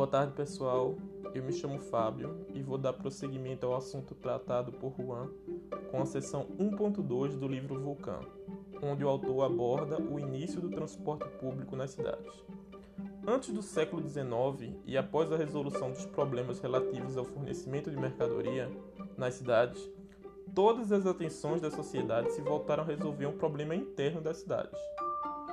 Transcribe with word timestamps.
Boa 0.00 0.08
tarde, 0.08 0.32
pessoal. 0.32 0.94
Eu 1.34 1.42
me 1.42 1.52
chamo 1.52 1.78
Fábio 1.78 2.46
e 2.54 2.62
vou 2.62 2.78
dar 2.78 2.94
prosseguimento 2.94 3.66
ao 3.66 3.76
assunto 3.76 4.14
tratado 4.14 4.72
por 4.72 4.94
Juan 4.96 5.28
com 5.90 6.00
a 6.00 6.06
seção 6.06 6.46
1.2 6.58 7.36
do 7.36 7.46
livro 7.46 7.78
Vulcão, 7.78 8.22
onde 8.82 9.04
o 9.04 9.08
autor 9.10 9.44
aborda 9.44 10.00
o 10.00 10.18
início 10.18 10.58
do 10.58 10.70
transporte 10.70 11.28
público 11.38 11.76
nas 11.76 11.90
cidades. 11.90 12.32
Antes 13.28 13.52
do 13.52 13.60
século 13.60 14.02
XIX 14.08 14.74
e 14.86 14.96
após 14.96 15.30
a 15.30 15.36
resolução 15.36 15.90
dos 15.90 16.06
problemas 16.06 16.60
relativos 16.60 17.18
ao 17.18 17.26
fornecimento 17.26 17.90
de 17.90 17.98
mercadoria 17.98 18.70
nas 19.18 19.34
cidades, 19.34 19.86
todas 20.54 20.92
as 20.92 21.04
atenções 21.04 21.60
da 21.60 21.70
sociedade 21.70 22.32
se 22.32 22.40
voltaram 22.40 22.84
a 22.84 22.86
resolver 22.86 23.26
um 23.26 23.36
problema 23.36 23.74
interno 23.74 24.22
das 24.22 24.38
cidades. 24.38 24.80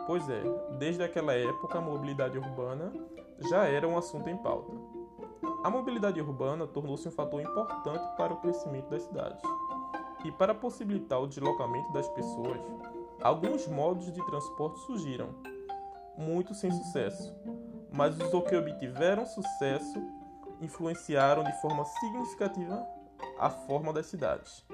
Pois 0.05 0.29
é, 0.29 0.41
desde 0.79 1.03
aquela 1.03 1.33
época 1.33 1.79
a 1.79 1.81
mobilidade 1.81 2.37
urbana 2.37 2.93
já 3.41 3.65
era 3.65 3.87
um 3.87 3.97
assunto 3.97 4.29
em 4.29 4.37
pauta. 4.37 4.71
A 5.63 5.69
mobilidade 5.69 6.21
urbana 6.21 6.65
tornou-se 6.65 7.07
um 7.07 7.11
fator 7.11 7.41
importante 7.41 8.05
para 8.15 8.33
o 8.33 8.37
crescimento 8.37 8.89
das 8.89 9.03
cidades. 9.03 9.41
E 10.25 10.31
para 10.31 10.55
possibilitar 10.55 11.21
o 11.21 11.27
deslocamento 11.27 11.91
das 11.93 12.07
pessoas, 12.09 12.59
alguns 13.21 13.67
modos 13.67 14.11
de 14.11 14.25
transporte 14.25 14.79
surgiram, 14.79 15.29
muitos 16.17 16.57
sem 16.59 16.71
sucesso, 16.71 17.35
mas 17.91 18.17
os 18.17 18.29
que 18.47 18.55
obtiveram 18.55 19.25
sucesso 19.25 20.01
influenciaram 20.61 21.43
de 21.43 21.61
forma 21.61 21.85
significativa 21.85 22.85
a 23.39 23.49
forma 23.49 23.93
das 23.93 24.07
cidades. 24.07 24.65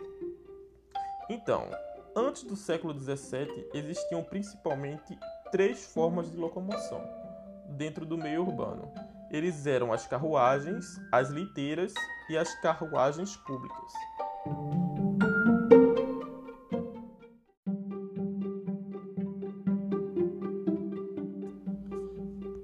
Então, 1.30 1.70
antes 2.16 2.44
do 2.44 2.56
século 2.56 2.98
XVII, 2.98 3.70
existiam 3.74 4.24
principalmente 4.24 5.18
três 5.52 5.86
formas 5.86 6.32
de 6.32 6.38
locomoção 6.38 7.23
dentro 7.70 8.06
do 8.06 8.18
meio 8.18 8.42
urbano. 8.42 8.92
Eles 9.32 9.66
eram 9.66 9.92
as 9.92 10.06
carruagens, 10.06 10.86
as 11.12 11.30
liteiras 11.30 11.94
e 12.30 12.38
as 12.38 12.54
carruagens 12.62 13.36
públicas. 13.38 13.94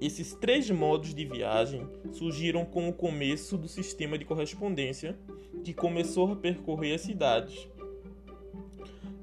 Esses 0.00 0.34
três 0.34 0.70
modos 0.70 1.14
de 1.14 1.24
viagem 1.24 1.86
surgiram 2.12 2.64
com 2.64 2.88
o 2.88 2.92
começo 2.92 3.58
do 3.58 3.68
sistema 3.68 4.18
de 4.18 4.24
correspondência, 4.24 5.18
que 5.62 5.74
começou 5.74 6.32
a 6.32 6.36
percorrer 6.36 6.94
as 6.94 7.02
cidades, 7.02 7.68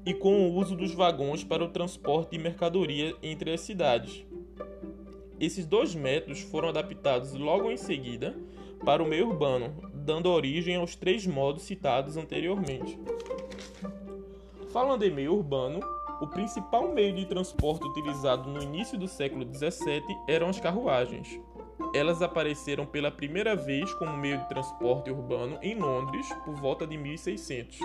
e 0.06 0.14
com 0.14 0.48
o 0.48 0.54
uso 0.54 0.74
dos 0.74 0.94
vagões 0.94 1.44
para 1.44 1.62
o 1.64 1.68
transporte 1.68 2.30
de 2.30 2.38
mercadoria 2.38 3.14
entre 3.22 3.52
as 3.52 3.60
cidades. 3.60 4.24
Esses 5.40 5.64
dois 5.64 5.94
métodos 5.94 6.40
foram 6.40 6.68
adaptados 6.68 7.32
logo 7.34 7.70
em 7.70 7.76
seguida 7.76 8.36
para 8.84 9.02
o 9.02 9.06
meio 9.06 9.28
urbano, 9.28 9.74
dando 9.94 10.30
origem 10.30 10.76
aos 10.76 10.96
três 10.96 11.26
modos 11.26 11.62
citados 11.62 12.16
anteriormente. 12.16 12.98
Falando 14.72 15.04
em 15.04 15.10
meio 15.10 15.34
urbano, 15.34 15.80
o 16.20 16.26
principal 16.26 16.92
meio 16.92 17.14
de 17.14 17.24
transporte 17.26 17.86
utilizado 17.86 18.50
no 18.50 18.62
início 18.62 18.98
do 18.98 19.06
século 19.06 19.46
XVII 19.54 20.02
eram 20.28 20.48
as 20.48 20.58
carruagens. 20.58 21.40
Elas 21.94 22.20
apareceram 22.20 22.84
pela 22.84 23.10
primeira 23.10 23.54
vez 23.54 23.92
como 23.94 24.16
meio 24.16 24.38
de 24.38 24.48
transporte 24.48 25.10
urbano 25.10 25.58
em 25.62 25.76
Londres 25.76 26.28
por 26.44 26.54
volta 26.56 26.86
de 26.86 26.98
1600, 26.98 27.78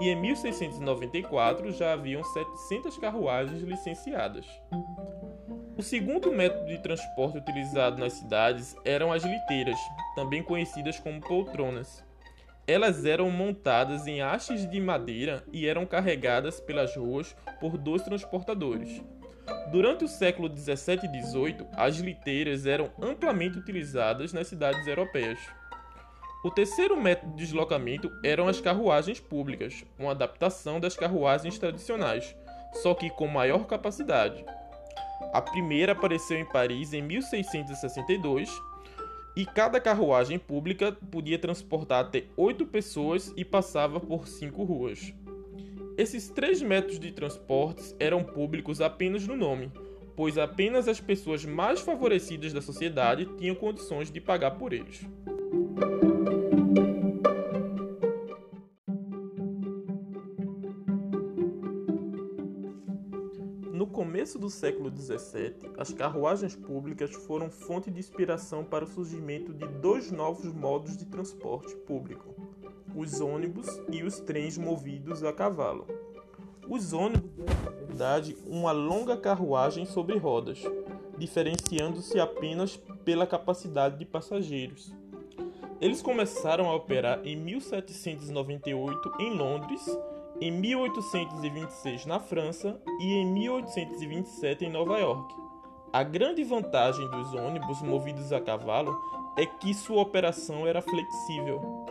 e 0.00 0.08
em 0.08 0.16
1694 0.16 1.70
já 1.72 1.92
haviam 1.92 2.24
700 2.24 2.96
carruagens 2.98 3.62
licenciadas. 3.62 4.46
O 5.76 5.82
segundo 5.82 6.30
método 6.30 6.66
de 6.66 6.78
transporte 6.78 7.38
utilizado 7.38 7.98
nas 7.98 8.12
cidades 8.12 8.76
eram 8.84 9.12
as 9.12 9.24
liteiras, 9.24 9.78
também 10.14 10.40
conhecidas 10.40 11.00
como 11.00 11.20
poltronas. 11.20 12.04
Elas 12.64 13.04
eram 13.04 13.28
montadas 13.28 14.06
em 14.06 14.22
hastes 14.22 14.70
de 14.70 14.80
madeira 14.80 15.42
e 15.52 15.66
eram 15.66 15.84
carregadas 15.84 16.60
pelas 16.60 16.94
ruas 16.94 17.34
por 17.60 17.76
dois 17.76 18.02
transportadores. 18.02 19.02
Durante 19.72 20.04
o 20.04 20.08
século 20.08 20.48
17 20.48 21.06
e 21.06 21.08
18, 21.08 21.66
as 21.72 21.96
liteiras 21.96 22.66
eram 22.66 22.90
amplamente 23.02 23.58
utilizadas 23.58 24.32
nas 24.32 24.46
cidades 24.46 24.86
europeias. 24.86 25.40
O 26.44 26.52
terceiro 26.52 26.96
método 26.96 27.32
de 27.32 27.44
deslocamento 27.44 28.12
eram 28.22 28.46
as 28.46 28.60
carruagens 28.60 29.18
públicas, 29.18 29.84
uma 29.98 30.12
adaptação 30.12 30.78
das 30.78 30.94
carruagens 30.94 31.58
tradicionais, 31.58 32.36
só 32.74 32.94
que 32.94 33.10
com 33.10 33.26
maior 33.26 33.66
capacidade. 33.66 34.44
A 35.32 35.40
primeira 35.40 35.92
apareceu 35.92 36.38
em 36.38 36.44
Paris 36.44 36.92
em 36.92 37.02
1662 37.02 38.50
e 39.36 39.44
cada 39.44 39.80
carruagem 39.80 40.38
pública 40.38 40.92
podia 41.10 41.38
transportar 41.38 42.04
até 42.04 42.24
oito 42.36 42.66
pessoas 42.66 43.32
e 43.36 43.44
passava 43.44 43.98
por 43.98 44.28
cinco 44.28 44.62
ruas. 44.62 45.12
Esses 45.96 46.28
três 46.28 46.62
métodos 46.62 46.98
de 46.98 47.12
transportes 47.12 47.94
eram 47.98 48.22
públicos 48.22 48.80
apenas 48.80 49.26
no 49.26 49.36
nome, 49.36 49.70
pois 50.16 50.38
apenas 50.38 50.88
as 50.88 51.00
pessoas 51.00 51.44
mais 51.44 51.80
favorecidas 51.80 52.52
da 52.52 52.60
sociedade 52.60 53.26
tinham 53.36 53.54
condições 53.54 54.10
de 54.10 54.20
pagar 54.20 54.52
por 54.52 54.72
eles. 54.72 55.04
Começo 64.24 64.38
do 64.38 64.48
século 64.48 64.90
XVII, 64.90 65.72
as 65.76 65.92
carruagens 65.92 66.56
públicas 66.56 67.14
foram 67.14 67.50
fonte 67.50 67.90
de 67.90 67.98
inspiração 67.98 68.64
para 68.64 68.86
o 68.86 68.88
surgimento 68.88 69.52
de 69.52 69.66
dois 69.66 70.10
novos 70.10 70.50
modos 70.50 70.96
de 70.96 71.04
transporte 71.04 71.76
público: 71.76 72.34
os 72.96 73.20
ônibus 73.20 73.66
e 73.92 74.02
os 74.02 74.20
trens 74.20 74.56
movidos 74.56 75.22
a 75.22 75.30
cavalo. 75.30 75.86
Os 76.66 76.94
ônibus 76.94 77.30
eram, 77.38 77.64
na 77.64 77.70
verdade, 77.70 78.34
uma 78.46 78.72
longa 78.72 79.14
carruagem 79.14 79.84
sobre 79.84 80.16
rodas, 80.16 80.62
diferenciando-se 81.18 82.18
apenas 82.18 82.78
pela 83.04 83.26
capacidade 83.26 83.98
de 83.98 84.06
passageiros. 84.06 84.90
Eles 85.82 86.00
começaram 86.00 86.70
a 86.70 86.74
operar 86.74 87.20
em 87.26 87.36
1798 87.36 89.12
em 89.20 89.36
Londres 89.36 89.84
em 90.44 90.50
1826 90.50 92.04
na 92.04 92.20
França 92.20 92.78
e 93.00 93.14
em 93.14 93.24
1827 93.24 94.66
em 94.66 94.70
Nova 94.70 94.98
York. 94.98 95.34
A 95.90 96.02
grande 96.02 96.44
vantagem 96.44 97.08
dos 97.08 97.32
ônibus 97.32 97.80
movidos 97.80 98.30
a 98.30 98.38
cavalo 98.38 98.94
é 99.38 99.46
que 99.46 99.72
sua 99.72 100.02
operação 100.02 100.66
era 100.66 100.82
flexível. 100.82 101.86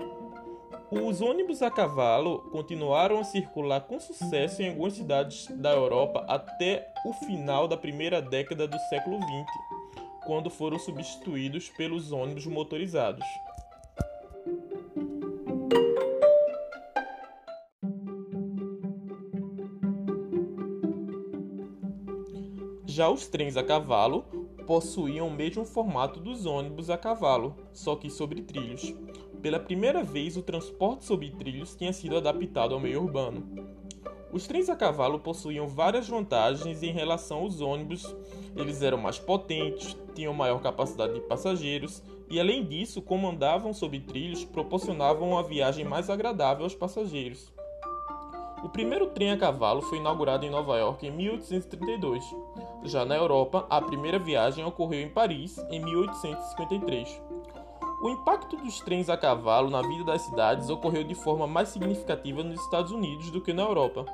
Os 0.92 1.20
ônibus 1.20 1.64
a 1.64 1.72
cavalo 1.72 2.44
continuaram 2.52 3.18
a 3.18 3.24
circular 3.24 3.82
com 3.82 4.00
sucesso 4.00 4.62
em 4.62 4.70
algumas 4.70 4.94
cidades 4.94 5.48
da 5.48 5.72
Europa 5.72 6.24
até 6.28 6.94
o 7.08 7.14
final 7.26 7.68
da 7.68 7.76
primeira 7.76 8.22
década 8.22 8.68
do 8.68 8.78
século 8.82 9.18
XX, 9.18 9.52
quando 10.28 10.52
foram 10.52 10.78
substituídos 10.78 11.70
pelos 11.70 12.12
ônibus 12.12 12.46
motorizados. 12.46 13.26
Já 22.94 23.10
os 23.10 23.26
trens 23.26 23.58
a 23.58 23.64
cavalo 23.64 24.22
possuíam 24.68 25.28
o 25.28 25.32
mesmo 25.32 25.66
formato 25.66 26.20
dos 26.20 26.46
ônibus 26.46 26.92
a 26.92 26.98
cavalo, 26.98 27.56
só 27.74 27.96
que 27.96 28.08
sobre 28.08 28.44
trilhos. 28.44 28.94
Pela 29.42 29.60
primeira 29.60 30.04
vez, 30.04 30.38
o 30.38 30.44
transporte 30.44 31.04
sobre 31.04 31.32
trilhos 31.32 31.76
tinha 31.76 31.92
sido 31.92 32.16
adaptado 32.16 32.76
ao 32.76 32.80
meio 32.80 33.02
urbano. 33.02 33.44
Os 34.32 34.46
trens 34.46 34.70
a 34.70 34.76
cavalo 34.76 35.18
possuíam 35.18 35.68
várias 35.68 36.08
vantagens 36.08 36.84
em 36.84 36.92
relação 36.92 37.40
aos 37.40 37.62
ônibus. 37.62 38.16
Eles 38.56 38.84
eram 38.84 39.00
mais 39.00 39.18
potentes, 39.18 39.98
tinham 40.14 40.32
maior 40.32 40.62
capacidade 40.62 41.16
de 41.16 41.22
passageiros 41.22 42.04
e, 42.30 42.40
além 42.40 42.64
disso, 42.64 43.02
como 43.02 43.28
andavam 43.28 43.74
sobre 43.74 44.02
trilhos, 44.02 44.46
proporcionavam 44.46 45.32
uma 45.32 45.42
viagem 45.42 45.84
mais 45.84 46.12
agradável 46.12 46.64
aos 46.64 46.76
passageiros. 46.76 47.52
O 48.64 48.70
primeiro 48.70 49.08
trem 49.08 49.30
a 49.30 49.38
cavalo 49.38 49.82
foi 49.82 49.98
inaugurado 49.98 50.46
em 50.46 50.50
Nova 50.50 50.78
York 50.78 51.06
em 51.06 51.12
1832. 51.12 52.24
Já 52.84 53.04
na 53.04 53.14
Europa, 53.14 53.68
a 53.70 53.82
primeira 53.82 54.18
viagem 54.18 54.64
ocorreu 54.64 55.02
em 55.02 55.10
Paris 55.10 55.58
em 55.70 55.84
1853. 55.84 57.22
O 58.02 58.10
impacto 58.10 58.56
dos 58.56 58.80
trens 58.80 59.10
a 59.10 59.18
cavalo 59.18 59.70
na 59.70 59.82
vida 59.82 60.06
das 60.06 60.22
cidades 60.22 60.70
ocorreu 60.70 61.04
de 61.04 61.14
forma 61.14 61.46
mais 61.46 61.70
significativa 61.70 62.42
nos 62.42 62.62
Estados 62.62 62.94
Unidos 62.94 63.32
do 63.32 63.42
que 63.42 63.52
na 63.52 63.64
Europa, 63.64 64.06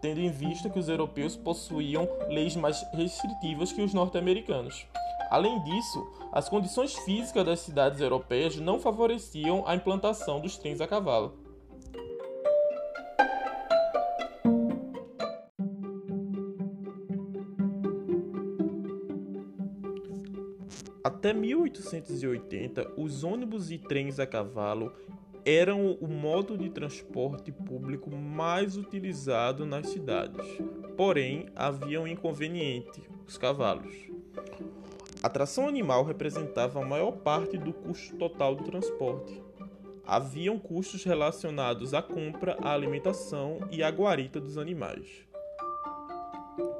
tendo 0.00 0.20
em 0.20 0.30
vista 0.30 0.70
que 0.70 0.78
os 0.78 0.88
europeus 0.88 1.36
possuíam 1.36 2.08
leis 2.28 2.56
mais 2.56 2.82
restritivas 2.94 3.70
que 3.70 3.82
os 3.82 3.92
norte-americanos. 3.92 4.86
Além 5.30 5.62
disso, 5.62 6.10
as 6.32 6.48
condições 6.48 6.94
físicas 6.96 7.44
das 7.44 7.60
cidades 7.60 8.00
europeias 8.00 8.56
não 8.56 8.80
favoreciam 8.80 9.62
a 9.66 9.74
implantação 9.74 10.40
dos 10.40 10.56
trens 10.56 10.80
a 10.80 10.86
cavalo. 10.86 11.39
Até 21.20 21.34
1880, 21.34 22.92
os 22.96 23.24
ônibus 23.24 23.70
e 23.70 23.76
trens 23.76 24.18
a 24.18 24.26
cavalo 24.26 24.90
eram 25.44 25.92
o 26.00 26.08
modo 26.08 26.56
de 26.56 26.70
transporte 26.70 27.52
público 27.52 28.10
mais 28.10 28.78
utilizado 28.78 29.66
nas 29.66 29.88
cidades. 29.88 30.46
Porém, 30.96 31.50
havia 31.54 32.00
um 32.00 32.06
inconveniente: 32.06 33.02
os 33.28 33.36
cavalos. 33.36 33.94
A 35.22 35.28
tração 35.28 35.68
animal 35.68 36.04
representava 36.04 36.80
a 36.80 36.86
maior 36.86 37.12
parte 37.12 37.58
do 37.58 37.74
custo 37.74 38.16
total 38.16 38.54
do 38.54 38.64
transporte. 38.64 39.42
Haviam 40.06 40.58
custos 40.58 41.04
relacionados 41.04 41.92
à 41.92 42.00
compra, 42.00 42.56
à 42.62 42.72
alimentação 42.72 43.58
e 43.70 43.82
à 43.82 43.90
guarita 43.90 44.40
dos 44.40 44.56
animais. 44.56 45.06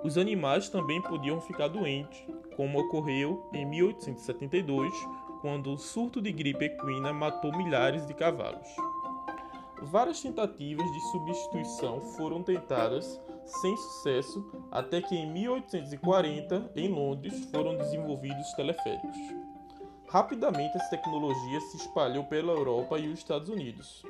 Os 0.03 0.17
animais 0.17 0.71
também 0.71 1.03
podiam 1.03 1.43
ficar 1.43 1.69
doentes, 1.69 2.25
como 2.61 2.79
ocorreu 2.79 3.49
em 3.55 3.65
1872, 3.65 4.93
quando 5.41 5.73
o 5.73 5.79
surto 5.79 6.21
de 6.21 6.31
gripe 6.31 6.67
equina 6.67 7.11
matou 7.11 7.57
milhares 7.57 8.07
de 8.07 8.13
cavalos. 8.13 8.69
Várias 9.85 10.21
tentativas 10.21 10.85
de 10.93 11.01
substituição 11.11 12.03
foram 12.19 12.43
tentadas 12.43 13.19
sem 13.63 13.75
sucesso 13.79 14.47
até 14.71 15.01
que 15.01 15.15
em 15.15 15.33
1840, 15.33 16.73
em 16.77 16.89
Londres, 16.89 17.49
foram 17.51 17.79
desenvolvidos 17.79 18.53
teleféricos. 18.53 19.17
Rapidamente 20.11 20.77
essa 20.77 20.91
tecnologia 20.91 21.61
se 21.63 21.79
espalhou 21.79 22.25
pela 22.25 22.53
Europa 22.53 22.99
e 22.99 23.09
os 23.09 23.21
Estados 23.21 23.49
Unidos. 23.49 24.03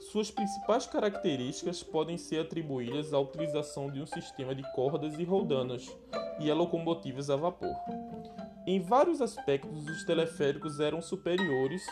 Suas 0.00 0.30
principais 0.30 0.86
características 0.86 1.82
podem 1.82 2.18
ser 2.18 2.40
atribuídas 2.40 3.12
à 3.12 3.18
utilização 3.18 3.90
de 3.90 4.00
um 4.00 4.06
sistema 4.06 4.54
de 4.54 4.62
cordas 4.72 5.18
e 5.18 5.24
roldanas 5.24 5.88
e 6.40 6.50
a 6.50 6.54
locomotivas 6.54 7.30
a 7.30 7.36
vapor. 7.36 7.74
Em 8.66 8.80
vários 8.80 9.20
aspectos, 9.20 9.86
os 9.86 10.04
teleféricos 10.04 10.80
eram 10.80 11.00
superiores 11.00 11.82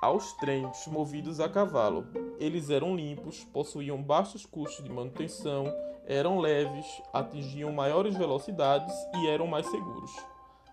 aos 0.00 0.32
trens 0.34 0.86
movidos 0.86 1.40
a 1.40 1.48
cavalo. 1.48 2.06
Eles 2.38 2.70
eram 2.70 2.94
limpos, 2.94 3.44
possuíam 3.44 4.02
baixos 4.02 4.46
custos 4.46 4.84
de 4.84 4.90
manutenção, 4.90 5.64
eram 6.06 6.38
leves, 6.38 6.86
atingiam 7.12 7.72
maiores 7.72 8.16
velocidades 8.16 8.94
e 9.16 9.26
eram 9.26 9.46
mais 9.46 9.66
seguros. 9.66 10.12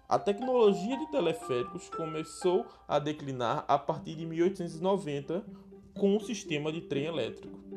A 0.08 0.20
tecnologia 0.20 0.98
de 0.98 1.08
teleféricos 1.08 1.90
começou 1.90 2.66
a 2.88 3.00
declinar 3.00 3.66
a 3.68 3.80
partir 3.80 4.16
de 4.16 4.26
1890 4.26 5.44
com 5.94 6.16
o 6.16 6.22
sistema 6.22 6.72
de 6.72 6.82
trem 6.82 7.06
elétrico. 7.06 7.73